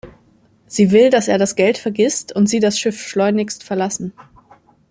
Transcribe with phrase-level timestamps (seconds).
[0.65, 4.13] Sie will, dass er das Geld vergisst und sie das Schiff schleunigst verlassen.